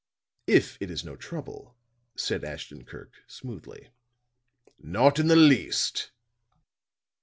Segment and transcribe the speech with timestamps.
[0.47, 1.75] "If it is no trouble,"
[2.15, 3.89] said Ashton Kirk, smoothly.
[4.79, 6.09] "Not in the least."